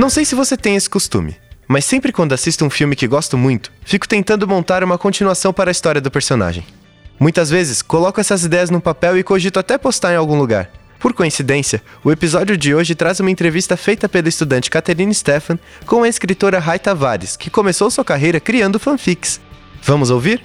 [0.00, 1.36] Não sei se você tem esse costume,
[1.68, 5.70] mas sempre quando assisto um filme que gosto muito, fico tentando montar uma continuação para
[5.70, 6.64] a história do personagem.
[7.18, 10.70] Muitas vezes, coloco essas ideias no papel e cogito até postar em algum lugar.
[10.98, 16.02] Por coincidência, o episódio de hoje traz uma entrevista feita pela estudante Catherine Stefan com
[16.02, 19.38] a escritora Rai Tavares, que começou sua carreira criando fanfics.
[19.82, 20.42] Vamos ouvir?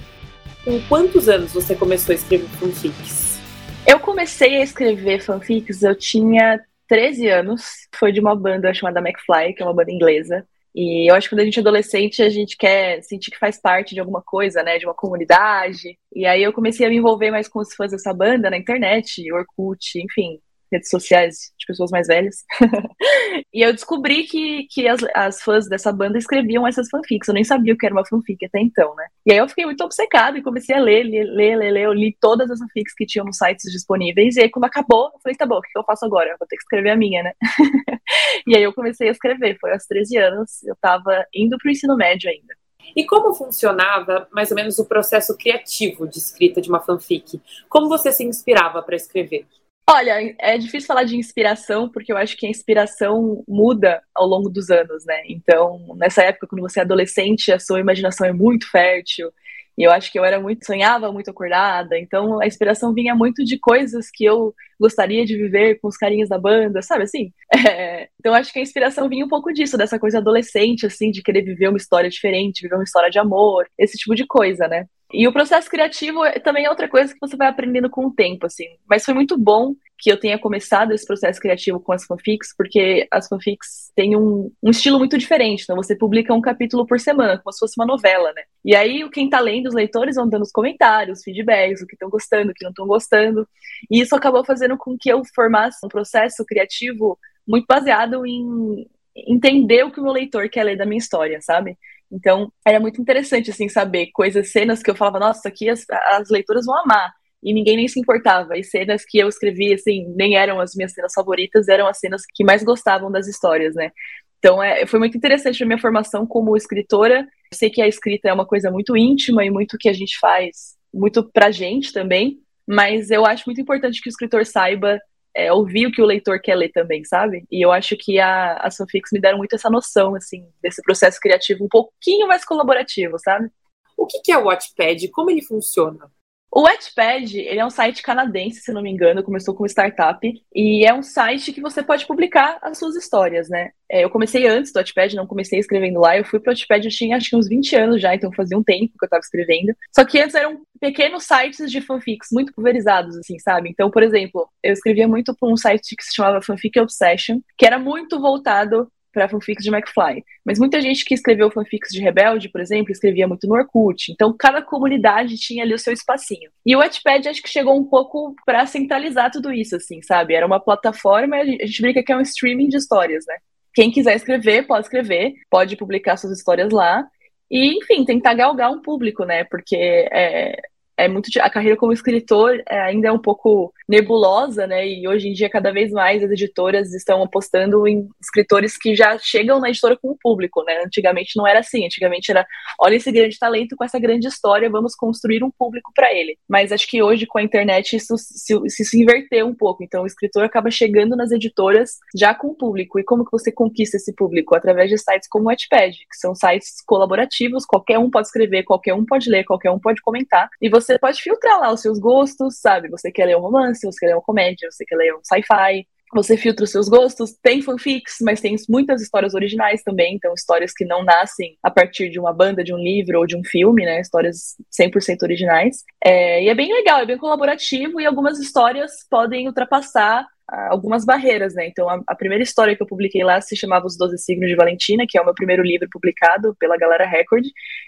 [0.66, 3.38] Com quantos anos você começou a escrever fanfics?
[3.86, 7.62] Eu comecei a escrever fanfics, eu tinha 13 anos.
[7.94, 10.46] Foi de uma banda chamada McFly, que é uma banda inglesa.
[10.74, 13.58] E eu acho que quando a gente é adolescente, a gente quer sentir que faz
[13.58, 14.78] parte de alguma coisa, né?
[14.78, 15.98] De uma comunidade.
[16.14, 19.32] E aí eu comecei a me envolver mais com os fãs dessa banda na internet,
[19.32, 20.38] Orkut, enfim,
[20.70, 22.44] redes sociais de pessoas mais velhas.
[23.52, 27.28] e eu descobri que, que as, as fãs dessa banda escreviam essas fanfics.
[27.28, 29.06] Eu nem sabia o que era uma fanfic até então, né?
[29.24, 31.84] E aí eu fiquei muito obcecada e comecei a ler, ler, ler, ler, ler.
[31.84, 34.36] Eu li todas as fanfics que tinham nos sites disponíveis.
[34.36, 36.30] E aí, quando acabou, eu falei, tá bom, o que eu faço agora?
[36.30, 37.32] Eu vou ter que escrever a minha, né?
[38.46, 39.56] e aí eu comecei a escrever.
[39.60, 42.54] Foi aos 13 anos, eu tava indo pro ensino médio ainda.
[42.94, 47.40] E como funcionava mais ou menos o processo criativo de escrita de uma fanfic?
[47.68, 49.46] Como você se inspirava para escrever?
[49.88, 54.48] Olha, é difícil falar de inspiração, porque eu acho que a inspiração muda ao longo
[54.50, 55.22] dos anos, né?
[55.28, 59.30] Então, nessa época, quando você é adolescente, a sua imaginação é muito fértil.
[59.78, 61.96] E eu acho que eu era muito, sonhava muito acordada.
[61.98, 66.28] Então, a inspiração vinha muito de coisas que eu gostaria de viver com os carinhos
[66.28, 67.32] da banda, sabe assim?
[67.68, 71.22] É, então, acho que a inspiração vinha um pouco disso, dessa coisa adolescente, assim, de
[71.22, 74.86] querer viver uma história diferente, viver uma história de amor, esse tipo de coisa, né?
[75.12, 78.12] E o processo criativo é, também é outra coisa que você vai aprendendo com o
[78.12, 78.66] tempo, assim.
[78.88, 83.06] Mas foi muito bom que eu tenha começado esse processo criativo com as fanfics, porque
[83.10, 85.62] as fanfics têm um, um estilo muito diferente.
[85.62, 88.42] Então, você publica um capítulo por semana, como se fosse uma novela, né?
[88.64, 92.10] E aí, quem tá lendo, os leitores vão dando os comentários, feedbacks, o que estão
[92.10, 93.48] gostando, o que não estão gostando.
[93.90, 98.86] E isso acabou fazendo com que eu formasse um processo criativo muito baseado em
[99.16, 101.78] entender o que o meu leitor quer ler da minha história, sabe?
[102.10, 106.30] Então, era muito interessante, assim, saber coisas, cenas que eu falava, nossa, aqui as, as
[106.30, 107.12] leitoras vão amar.
[107.42, 108.56] E ninguém nem se importava.
[108.56, 112.22] E cenas que eu escrevi, assim, nem eram as minhas cenas favoritas, eram as cenas
[112.34, 113.90] que mais gostavam das histórias, né?
[114.38, 117.20] Então, é, foi muito interessante a minha formação como escritora.
[117.20, 120.18] Eu sei que a escrita é uma coisa muito íntima e muito que a gente
[120.18, 125.00] faz, muito pra gente também, mas eu acho muito importante que o escritor saiba
[125.36, 127.44] é, ouvir o que o leitor quer ler também, sabe?
[127.50, 128.74] E eu acho que a, as
[129.12, 133.50] me deram muito essa noção, assim, desse processo criativo um pouquinho mais colaborativo, sabe?
[133.98, 135.08] O que, que é o Wattpad?
[135.10, 136.10] Como ele funciona?
[136.50, 140.18] O Wattpad, ele é um site canadense, se não me engano, começou como startup,
[140.54, 143.72] e é um site que você pode publicar as suas histórias, né?
[143.90, 146.90] É, eu comecei antes do Wattpad, não comecei escrevendo lá, eu fui pro Wattpad, eu
[146.90, 149.74] tinha acho que uns 20 anos já, então fazia um tempo que eu tava escrevendo.
[149.94, 153.68] Só que antes eram pequenos sites de fanfics, muito pulverizados, assim, sabe?
[153.70, 157.66] Então, por exemplo, eu escrevia muito para um site que se chamava Fanfic Obsession, que
[157.66, 160.22] era muito voltado para fanfics de McFly.
[160.44, 164.12] Mas muita gente que escreveu fanfics de Rebelde, por exemplo, escrevia muito no Orkut.
[164.12, 166.50] Então, cada comunidade tinha ali o seu espacinho.
[166.66, 170.34] E o Wattpad acho que chegou um pouco para centralizar tudo isso, assim, sabe?
[170.34, 173.36] Era uma plataforma, a gente brinca que é um streaming de histórias, né?
[173.72, 177.06] Quem quiser escrever, pode escrever, pode publicar suas histórias lá.
[177.50, 179.44] E, enfim, tentar galgar um público, né?
[179.44, 179.76] Porque
[180.12, 180.60] é,
[180.96, 184.86] é muito a carreira como escritor é, ainda é um pouco nebulosa, né?
[184.88, 189.18] E hoje em dia cada vez mais as editoras estão apostando em escritores que já
[189.18, 190.82] chegam na editora com o público, né?
[190.84, 192.46] Antigamente não era assim, antigamente era
[192.80, 196.38] olha esse grande talento com essa grande história, vamos construir um público para ele.
[196.48, 199.84] Mas acho que hoje com a internet isso se, se, inverteu um pouco.
[199.84, 202.98] Então o escritor acaba chegando nas editoras já com o público.
[202.98, 204.54] E como que você conquista esse público?
[204.54, 208.94] Através de sites como o Wattpad, que são sites colaborativos, qualquer um pode escrever, qualquer
[208.94, 210.48] um pode ler, qualquer um pode comentar.
[210.60, 212.88] E você você pode filtrar lá os seus gostos, sabe?
[212.90, 215.86] Você quer ler um romance, você quer ler uma comédia, você quer ler um sci-fi.
[216.14, 220.72] Você filtra os seus gostos, tem fanfics, mas tem muitas histórias originais também, então histórias
[220.72, 223.84] que não nascem a partir de uma banda, de um livro ou de um filme,
[223.84, 224.00] né?
[224.00, 225.82] Histórias 100% originais.
[226.04, 230.26] É, e é bem legal, é bem colaborativo e algumas histórias podem ultrapassar
[230.68, 231.66] algumas barreiras, né?
[231.66, 234.54] Então, a, a, primeira história que eu publiquei lá se chamava Os Doze Signos de
[234.54, 237.44] Valentina, que é o meu primeiro livro publicado pela Galera Record,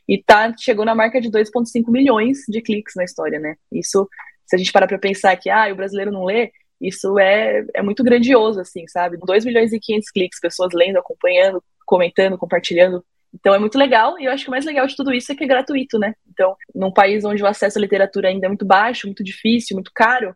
[0.08, 3.54] e tá, chegou na marca de 2,5 milhões de cliques na história, né?
[3.70, 4.08] Isso,
[4.44, 6.50] se a gente parar pra pensar que, ah, o brasileiro não lê,
[6.80, 9.16] isso é, é muito grandioso, assim, sabe?
[9.18, 13.04] 2 milhões e 500 cliques, pessoas lendo, acompanhando, comentando, compartilhando.
[13.34, 15.34] Então é muito legal, e eu acho que o mais legal de tudo isso é
[15.34, 16.14] que é gratuito, né?
[16.30, 19.90] Então, num país onde o acesso à literatura ainda é muito baixo, muito difícil, muito
[19.94, 20.34] caro,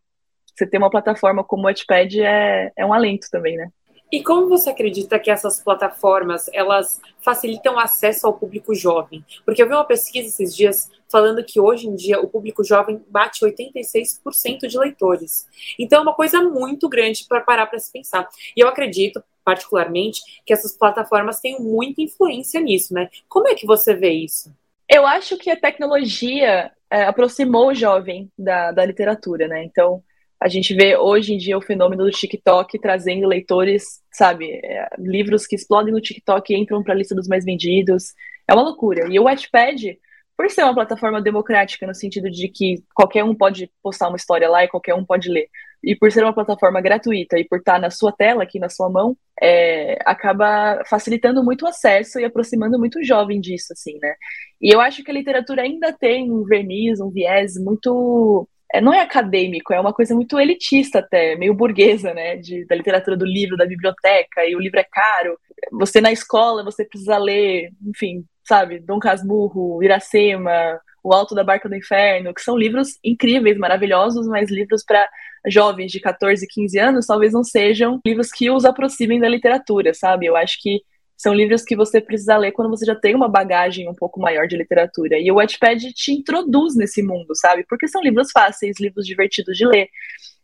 [0.54, 3.68] você ter uma plataforma como o Wattpad é, é um alento também, né?
[4.12, 9.24] E como você acredita que essas plataformas elas facilitam acesso ao público jovem?
[9.42, 13.02] Porque eu vi uma pesquisa esses dias falando que hoje em dia o público jovem
[13.08, 15.46] bate 86% de leitores.
[15.78, 18.28] Então é uma coisa muito grande para parar para se pensar.
[18.54, 23.08] E eu acredito, particularmente, que essas plataformas têm muita influência nisso, né?
[23.30, 24.54] Como é que você vê isso?
[24.86, 29.64] Eu acho que a tecnologia é, aproximou o jovem da, da literatura, né?
[29.64, 30.02] Então,
[30.42, 35.46] a gente vê hoje em dia o fenômeno do TikTok trazendo leitores, sabe, é, livros
[35.46, 38.12] que explodem no TikTok e entram para a lista dos mais vendidos.
[38.48, 39.06] É uma loucura.
[39.08, 39.98] E o Wattpad,
[40.36, 44.48] por ser uma plataforma democrática no sentido de que qualquer um pode postar uma história
[44.50, 45.48] lá e qualquer um pode ler,
[45.82, 48.88] e por ser uma plataforma gratuita e por estar na sua tela, aqui na sua
[48.88, 54.14] mão, é, acaba facilitando muito o acesso e aproximando muito o jovem disso, assim, né?
[54.60, 58.48] E eu acho que a literatura ainda tem um verniz, um viés muito
[58.80, 62.36] não é acadêmico, é uma coisa muito elitista até, meio burguesa, né?
[62.36, 65.38] De, da literatura do livro, da biblioteca, e o livro é caro.
[65.72, 71.68] Você na escola, você precisa ler, enfim, sabe, Dom Casmurro, Iracema, O Alto da Barca
[71.68, 75.08] do Inferno, que são livros incríveis, maravilhosos, mas livros para
[75.46, 80.26] jovens de 14, 15 anos talvez não sejam livros que os aproximem da literatura, sabe?
[80.26, 80.82] Eu acho que
[81.22, 84.48] são livros que você precisa ler quando você já tem uma bagagem um pouco maior
[84.48, 85.20] de literatura.
[85.20, 87.64] E o Wattpad te introduz nesse mundo, sabe?
[87.68, 89.88] Porque são livros fáceis, livros divertidos de ler.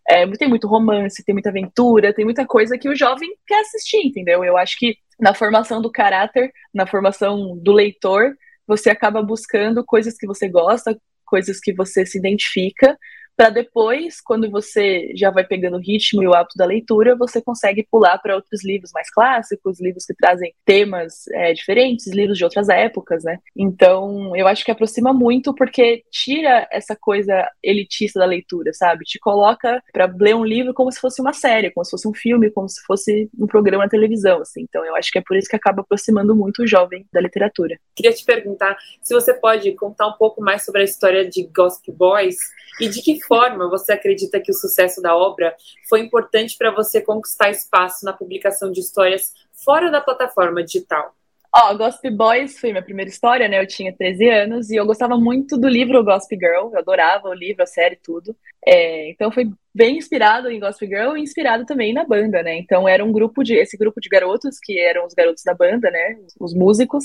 [0.08, 4.06] É, tem muito romance, tem muita aventura, tem muita coisa que o jovem quer assistir,
[4.06, 4.44] entendeu?
[4.44, 10.16] Eu acho que na formação do caráter, na formação do leitor, você acaba buscando coisas
[10.16, 10.96] que você gosta,
[11.26, 12.96] coisas que você se identifica,
[13.38, 17.40] para depois, quando você já vai pegando o ritmo e o hábito da leitura, você
[17.40, 22.43] consegue pular para outros livros mais clássicos, livros que trazem temas é, diferentes, livros de
[22.43, 23.38] outras épocas, né?
[23.56, 29.05] Então, eu acho que aproxima muito porque tira essa coisa elitista da leitura, sabe?
[29.05, 32.14] Te coloca para ler um livro como se fosse uma série, como se fosse um
[32.14, 34.62] filme, como se fosse um programa na televisão, assim.
[34.62, 37.79] Então, eu acho que é por isso que acaba aproximando muito o jovem da literatura.
[37.94, 41.93] Queria te perguntar se você pode contar um pouco mais sobre a história de Gossip
[41.93, 42.37] Boys
[42.81, 45.54] e de que forma você acredita que o sucesso da obra
[45.88, 49.32] foi importante para você conquistar espaço na publicação de histórias
[49.64, 51.14] fora da plataforma digital?
[51.54, 53.60] Ó, oh, Gossip Boys foi minha primeira história, né?
[53.60, 57.34] Eu tinha 13 anos e eu gostava muito do livro Gossip Girl, eu adorava o
[57.34, 58.36] livro, a série, tudo.
[58.66, 62.58] É, então foi bem inspirado em Gossip Girl e inspirado também na banda, né?
[62.58, 65.90] Então era um grupo de esse grupo de garotos que eram os garotos da banda,
[65.90, 66.19] né?
[66.38, 67.04] Os músicos.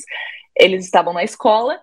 [0.59, 1.79] Eles estavam na escola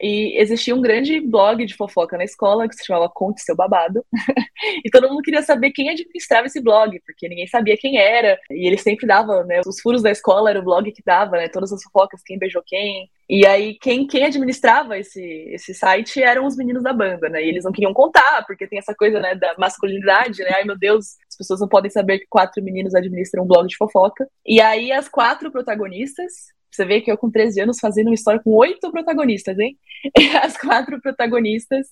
[0.00, 4.04] e existia um grande blog de fofoca na escola que se chamava Conte Seu Babado.
[4.84, 8.38] e todo mundo queria saber quem administrava esse blog, porque ninguém sabia quem era.
[8.50, 9.60] E ele sempre dava, né?
[9.66, 11.48] Os furos da escola era o blog que dava, né?
[11.48, 13.10] Todas as fofocas, quem beijou quem.
[13.28, 17.44] E aí, quem, quem administrava esse, esse site eram os meninos da banda, né?
[17.44, 20.50] E eles não queriam contar, porque tem essa coisa, né, da masculinidade, né?
[20.54, 23.76] Ai, meu Deus, as pessoas não podem saber que quatro meninos administram um blog de
[23.76, 24.26] fofoca.
[24.46, 26.32] E aí, as quatro protagonistas,
[26.70, 29.78] você vê que eu, com 13 anos, fazendo uma história com oito protagonistas, hein?
[30.18, 31.88] E as quatro protagonistas,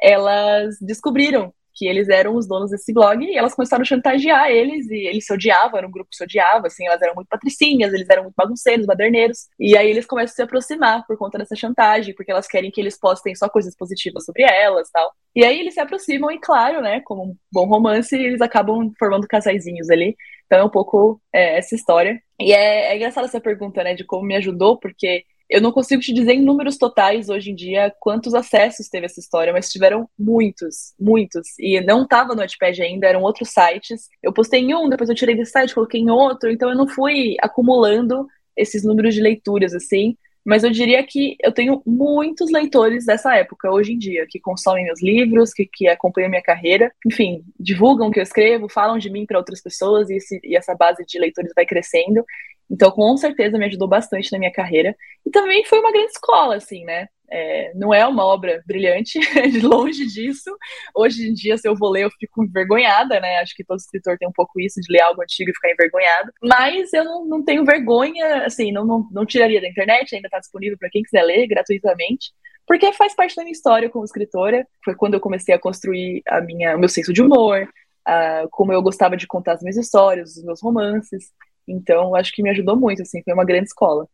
[0.00, 4.88] elas descobriram que eles eram os donos desse blog e elas começaram a chantagear eles
[4.90, 7.92] e eles se odiavam, era um grupo que se odiava, assim, elas eram muito patricinhas,
[7.92, 11.54] eles eram muito bagunceiros, baderneiros, e aí eles começam a se aproximar por conta dessa
[11.54, 15.12] chantagem, porque elas querem que eles postem só coisas positivas sobre elas, tal.
[15.34, 19.28] E aí eles se aproximam e, claro, né, como um bom romance, eles acabam formando
[19.28, 20.16] casaizinhos ali.
[20.46, 22.18] Então é um pouco é, essa história.
[22.40, 26.02] E é, é engraçada essa pergunta, né, de como me ajudou, porque eu não consigo
[26.02, 30.08] te dizer em números totais hoje em dia quantos acessos teve essa história, mas tiveram
[30.18, 31.58] muitos, muitos.
[31.58, 34.08] E não estava no Notepad ainda, eram outros sites.
[34.22, 36.88] Eu postei em um, depois eu tirei desse site, coloquei em outro, então eu não
[36.88, 38.26] fui acumulando
[38.56, 40.16] esses números de leituras assim.
[40.44, 44.84] Mas eu diria que eu tenho muitos leitores dessa época, hoje em dia, que consomem
[44.84, 49.10] meus livros, que, que acompanham minha carreira, enfim, divulgam o que eu escrevo, falam de
[49.10, 52.24] mim para outras pessoas e, esse, e essa base de leitores vai crescendo.
[52.70, 54.94] Então, com certeza, me ajudou bastante na minha carreira.
[55.24, 57.06] E também foi uma grande escola, assim, né?
[57.28, 59.18] É, não é uma obra brilhante,
[59.62, 60.50] longe disso.
[60.94, 63.38] Hoje em dia, se eu vou ler, eu fico envergonhada, né?
[63.38, 66.32] Acho que todo escritor tem um pouco isso de ler algo antigo e ficar envergonhado.
[66.42, 70.38] Mas eu não, não tenho vergonha, assim, não, não, não tiraria da internet, ainda está
[70.38, 72.32] disponível para quem quiser ler gratuitamente.
[72.66, 74.66] Porque faz parte da minha história como escritora.
[74.84, 77.68] Foi quando eu comecei a construir a minha, o meu senso de humor,
[78.08, 81.32] uh, como eu gostava de contar as minhas histórias, os meus romances.
[81.66, 84.06] Então, acho que me ajudou muito, assim, foi uma grande escola.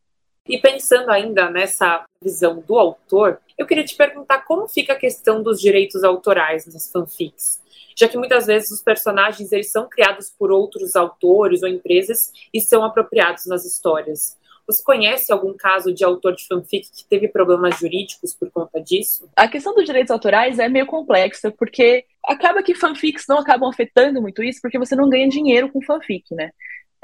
[0.49, 5.42] E pensando ainda nessa visão do autor, eu queria te perguntar como fica a questão
[5.42, 7.61] dos direitos autorais nas fanfics.
[7.97, 12.61] Já que muitas vezes os personagens eles são criados por outros autores ou empresas e
[12.61, 14.37] são apropriados nas histórias.
[14.66, 19.28] Você conhece algum caso de autor de fanfic que teve problemas jurídicos por conta disso?
[19.37, 24.23] A questão dos direitos autorais é meio complexa, porque acaba que fanfics não acabam afetando
[24.23, 26.50] muito isso, porque você não ganha dinheiro com fanfic, né?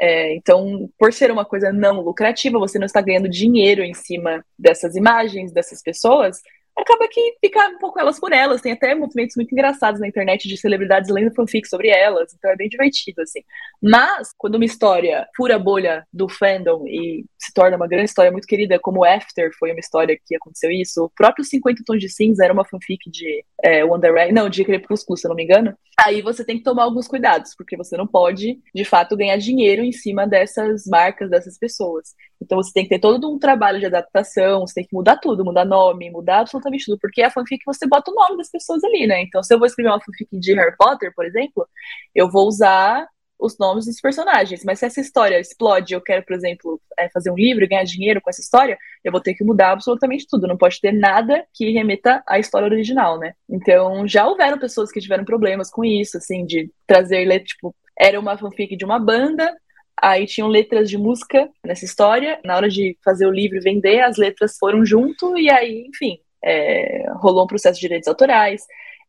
[0.00, 4.44] É, então, por ser uma coisa não lucrativa, você não está ganhando dinheiro em cima
[4.56, 6.40] dessas imagens, dessas pessoas,
[6.80, 8.60] acaba que fica um pouco elas por elas.
[8.60, 12.56] Tem até movimentos muito engraçados na internet de celebridades lendo fanfic sobre elas, então é
[12.56, 13.40] bem divertido, assim.
[13.82, 18.30] Mas, quando uma história fura a bolha do fandom e se torna uma grande história
[18.30, 22.08] muito querida, como After foi uma história que aconteceu isso, o próprio 50 Tons de
[22.08, 25.44] Cinza era uma fanfic de é, One Direction, não, de Crepúsculo, se eu não me
[25.44, 29.36] engano, aí você tem que tomar alguns cuidados, porque você não pode, de fato, ganhar
[29.36, 32.14] dinheiro em cima dessas marcas, dessas pessoas.
[32.40, 35.44] Então você tem que ter todo um trabalho de adaptação, você tem que mudar tudo,
[35.44, 39.06] mudar nome, mudar absolutamente tudo, porque a fanfic você bota o nome das pessoas ali,
[39.06, 39.22] né?
[39.22, 41.66] Então se eu vou escrever uma fanfic de Harry Potter, por exemplo,
[42.14, 43.06] eu vou usar
[43.38, 44.64] os nomes dos personagens.
[44.64, 47.84] Mas se essa história explode, eu quero, por exemplo, é, fazer um livro e ganhar
[47.84, 50.48] dinheiro com essa história, eu vou ter que mudar absolutamente tudo.
[50.48, 53.34] Não pode ter nada que remeta à história original, né?
[53.48, 58.36] Então, já houveram pessoas que tiveram problemas com isso, assim, de trazer, tipo, era uma
[58.36, 59.54] fanfic de uma banda,
[60.00, 62.40] aí tinham letras de música nessa história.
[62.44, 66.18] Na hora de fazer o livro e vender, as letras foram junto, e aí, enfim,
[66.42, 68.62] é, rolou um processo de direitos autorais.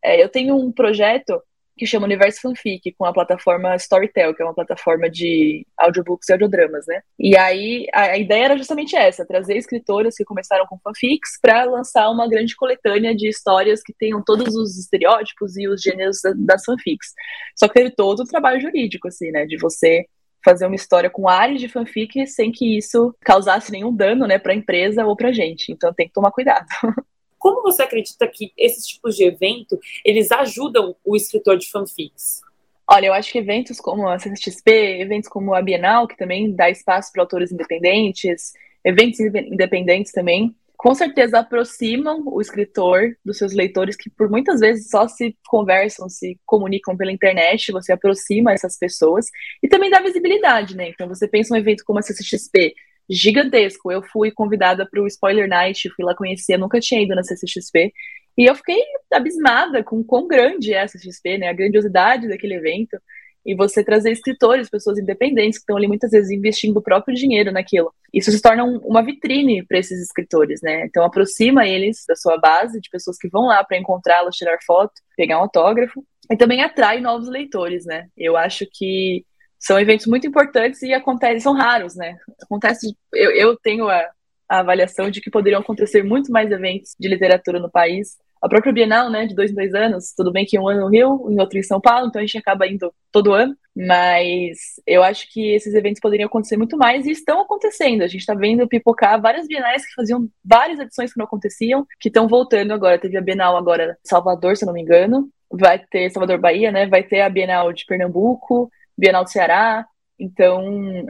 [0.03, 1.41] É, eu tenho um projeto
[1.79, 6.34] que chama Universo Fanfic, com a plataforma Storytel, que é uma plataforma de audiobooks e
[6.34, 7.01] audiodramas, né?
[7.17, 12.10] E aí a, ideia era justamente essa, trazer escritoras que começaram com fanfics para lançar
[12.10, 16.65] uma grande coletânea de histórias que tenham todos os estereótipos e os gêneros da, das
[16.65, 17.13] fanfics.
[17.55, 19.46] Só que teve todo o trabalho jurídico, assim, né?
[19.46, 20.05] De você
[20.43, 24.53] fazer uma história com áreas de fanfic sem que isso causasse nenhum dano, né, para
[24.53, 25.72] a empresa ou para a gente.
[25.72, 26.67] Então tem que tomar cuidado.
[27.38, 32.41] Como você acredita que esses tipos de evento, eles ajudam o escritor de fanfics?
[32.86, 36.69] Olha, eu acho que eventos como a CCXP, eventos como a Bienal, que também dá
[36.69, 38.51] espaço para autores independentes,
[38.84, 44.89] eventos independentes também, com certeza aproximam o escritor dos seus leitores, que por muitas vezes
[44.89, 49.25] só se conversam, se comunicam pela internet, você aproxima essas pessoas,
[49.62, 50.88] e também dá visibilidade, né?
[50.88, 52.74] Então você pensa um evento como a CCXP,
[53.09, 53.91] gigantesco.
[53.91, 57.91] Eu fui convidada para o Spoiler Night, fui lá conhecer, nunca tinha ido na CCXP.
[58.38, 58.81] E eu fiquei
[59.12, 61.50] abismada com quão grande é a CCXP, né?
[61.50, 62.98] A grandiosidade daquele evento.
[63.46, 67.51] E você trazer escritores, pessoas independentes, que estão ali muitas vezes investindo o próprio dinheiro
[67.51, 67.93] naquilo.
[68.13, 70.86] Isso se torna um, uma vitrine para esses escritores, né?
[70.86, 74.93] Então aproxima eles da sua base, de pessoas que vão lá para encontrá-los, tirar foto,
[75.15, 76.03] pegar um autógrafo.
[76.31, 78.08] E também atrai novos leitores, né?
[78.15, 79.25] Eu acho que
[79.60, 82.17] são eventos muito importantes e acontecem, são raros, né?
[82.41, 84.00] Acontece, eu, eu tenho a,
[84.48, 88.17] a, avaliação de que poderiam acontecer muito mais eventos de literatura no país.
[88.41, 90.88] A própria Bienal, né, de dois em dois anos, tudo bem que um ano no
[90.88, 95.03] Rio, em outro em São Paulo, então a gente acaba indo todo ano, mas eu
[95.03, 98.01] acho que esses eventos poderiam acontecer muito mais e estão acontecendo.
[98.01, 102.10] A gente está vendo pipocar várias bienais que faziam várias edições que não aconteciam, que
[102.10, 103.00] estão voltando agora.
[103.00, 106.88] Teve a Bienal agora Salvador, se eu não me engano, vai ter Salvador Bahia, né?
[106.88, 109.86] Vai ter a Bienal de Pernambuco, Bienal do Ceará.
[110.19, 110.62] Então,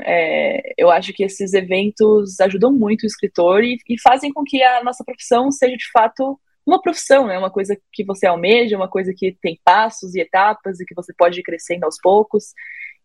[0.02, 4.62] é, eu acho que esses eventos ajudam muito o escritor e, e, fazem com que
[4.62, 7.38] a nossa profissão seja de fato uma profissão, né?
[7.38, 11.14] Uma coisa que você almeja, uma coisa que tem passos e etapas e que você
[11.14, 12.54] pode ir crescendo aos poucos.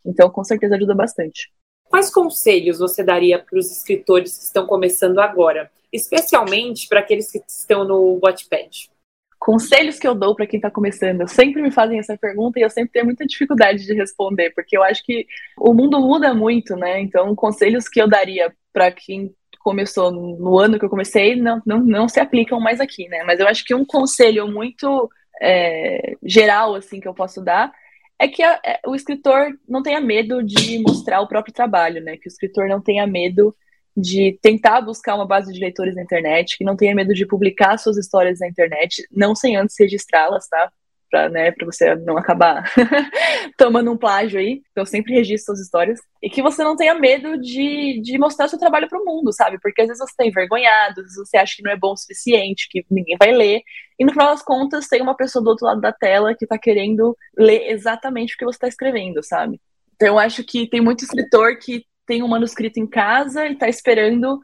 [0.05, 1.51] Então, com certeza ajuda bastante.
[1.85, 7.43] Quais conselhos você daria para os escritores que estão começando agora, especialmente para aqueles que
[7.49, 8.91] estão no Wattpad?
[9.39, 11.29] Conselhos que eu dou para quem está começando.
[11.29, 14.83] Sempre me fazem essa pergunta e eu sempre tenho muita dificuldade de responder, porque eu
[14.83, 15.27] acho que
[15.59, 17.01] o mundo muda muito, né?
[17.01, 21.81] Então, conselhos que eu daria para quem começou no ano que eu comecei não, não,
[21.81, 23.25] não se aplicam mais aqui, né?
[23.25, 27.73] Mas eu acho que um conselho muito é, geral, assim, que eu posso dar
[28.19, 32.17] é que a, é, o escritor não tenha medo de mostrar o próprio trabalho, né?
[32.19, 33.57] Que o escritor não tenha medo
[33.97, 37.79] de tentar buscar uma base de leitores na internet, que não tenha medo de publicar
[37.79, 40.71] suas histórias na internet, não sem antes registrá-las, tá?
[41.15, 42.65] Pra, né, você não acabar
[43.57, 44.63] tomando um plágio aí.
[44.73, 46.01] Então, sempre registre suas histórias.
[46.21, 49.61] E que você não tenha medo de, de mostrar seu trabalho pro mundo, sabe?
[49.63, 51.97] Porque às vezes você tá envergonhado, às vezes você acha que não é bom o
[51.97, 53.63] suficiente, que ninguém vai ler.
[53.97, 56.59] E no final das contas, tem uma pessoa do outro lado da tela que tá
[56.59, 59.61] querendo ler exatamente o que você tá escrevendo, sabe?
[59.95, 63.69] Então, eu acho que tem muito escritor que tem um manuscrito em casa e está
[63.69, 64.41] esperando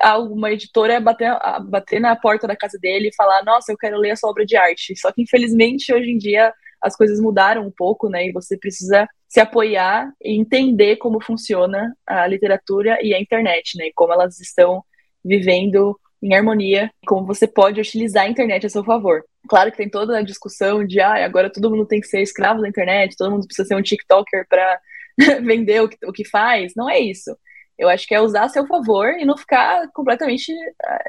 [0.00, 1.30] alguma editora bater,
[1.68, 4.44] bater na porta da casa dele e falar: Nossa, eu quero ler a sua obra
[4.44, 4.96] de arte.
[4.96, 8.26] Só que, infelizmente, hoje em dia as coisas mudaram um pouco, né?
[8.26, 13.86] E você precisa se apoiar e entender como funciona a literatura e a internet, né?
[13.86, 14.82] E como elas estão
[15.24, 19.24] vivendo em harmonia, como você pode utilizar a internet a seu favor.
[19.48, 22.62] Claro que tem toda a discussão de, ah, agora todo mundo tem que ser escravo
[22.62, 24.80] da internet, todo mundo precisa ser um TikToker para
[25.42, 26.72] vender o que, o que faz.
[26.76, 27.36] Não é isso.
[27.78, 30.52] Eu acho que é usar a seu favor e não ficar completamente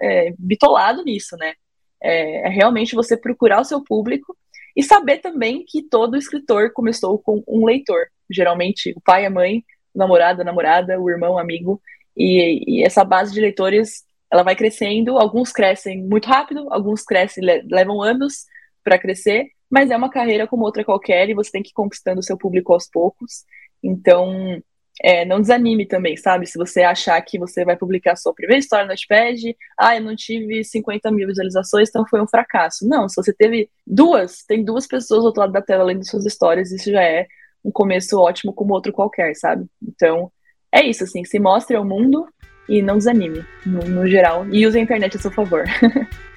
[0.01, 1.53] é, bitolado nisso, né?
[2.01, 4.35] É, é realmente você procurar o seu público
[4.75, 8.07] e saber também que todo escritor começou com um leitor.
[8.29, 11.81] Geralmente, o pai, a mãe, o namorado, a namorada, o irmão, o amigo.
[12.15, 15.17] E, e essa base de leitores, ela vai crescendo.
[15.17, 18.45] Alguns crescem muito rápido, alguns crescem, levam anos
[18.83, 22.19] para crescer, mas é uma carreira como outra qualquer e você tem que ir conquistando
[22.19, 23.45] o seu público aos poucos.
[23.83, 24.61] Então,
[25.01, 26.47] é, não desanime também, sabe?
[26.47, 30.15] Se você achar que você vai publicar sua primeira história no Notepad, ah, eu não
[30.15, 32.87] tive 50 mil visualizações, então foi um fracasso.
[32.87, 36.25] Não, se você teve duas, tem duas pessoas do outro lado da tela lendo suas
[36.25, 37.27] histórias, isso já é
[37.63, 39.65] um começo ótimo como outro qualquer, sabe?
[39.81, 40.31] Então,
[40.71, 42.27] é isso, assim, se mostre ao mundo
[42.67, 45.63] e não desanime, no, no geral, e use a internet a seu favor.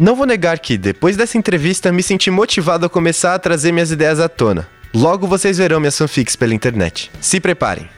[0.00, 3.90] Não vou negar que, depois dessa entrevista, me senti motivado a começar a trazer minhas
[3.90, 4.68] ideias à tona.
[4.94, 7.10] Logo vocês verão minhas fanfics pela internet.
[7.20, 7.88] Se preparem.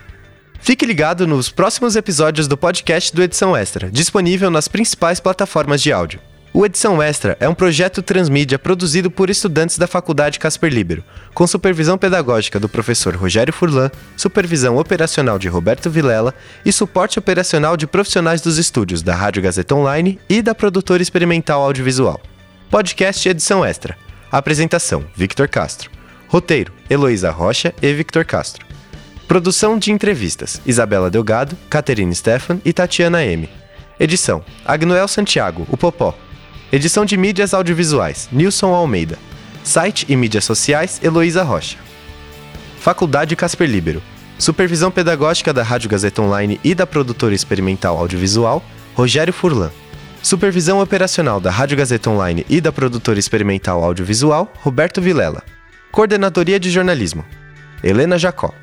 [0.61, 5.93] Fique ligado nos próximos episódios do podcast do Edição Extra, disponível nas principais plataformas de
[5.93, 6.21] áudio.
[6.53, 11.47] O Edição Extra é um projeto transmídia produzido por estudantes da Faculdade Casper Libero, com
[11.47, 17.87] supervisão pedagógica do professor Rogério Furlan, supervisão operacional de Roberto Vilela e suporte operacional de
[17.87, 22.21] profissionais dos estúdios da Rádio Gazeta Online e da produtora experimental audiovisual.
[22.69, 23.97] Podcast Edição Extra.
[24.31, 26.00] Apresentação: Victor Castro.
[26.31, 28.65] Roteiro: Heloísa Rocha e Victor Castro.
[29.27, 33.49] Produção de entrevistas: Isabela Delgado, Caterine Stefan e Tatiana M.
[33.99, 36.17] Edição: Agnoel Santiago, o Popó.
[36.71, 39.19] Edição de mídias audiovisuais: Nilson Almeida.
[39.65, 41.79] Site e mídias sociais: Heloísa Rocha.
[42.79, 44.01] Faculdade Casper Libero.
[44.39, 48.63] Supervisão pedagógica da Rádio Gazeta Online e da produtora experimental audiovisual:
[48.95, 49.73] Rogério Furlan.
[50.23, 55.43] Supervisão operacional da Rádio Gazeta Online e da produtora experimental audiovisual: Roberto Vilela.
[55.91, 57.25] Coordenadoria de Jornalismo:
[57.83, 58.55] Helena Jacó.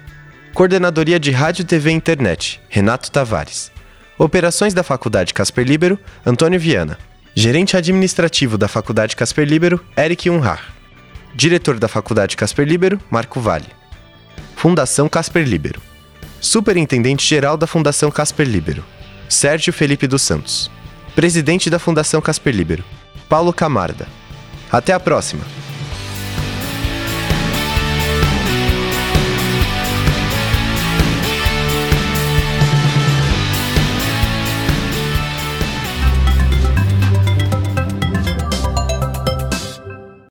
[0.53, 3.69] Coordenadoria de Rádio, TV e Internet: Renato Tavares.
[4.17, 6.97] Operações da Faculdade Casper Libero: Antônio Viana.
[7.35, 10.73] Gerente administrativo da Faculdade Casper Libero: Eric Unhar.
[11.35, 13.67] Diretor da Faculdade Casper Libero: Marco Vale.
[14.55, 15.81] Fundação Casper Libero.
[16.39, 18.85] Superintendente-geral da Fundação Casper Libero:
[19.27, 20.71] Sérgio Felipe dos Santos.
[21.13, 22.85] Presidente da Fundação Casper Libero:
[23.27, 24.07] Paulo Camarda.
[24.71, 25.66] Até a próxima!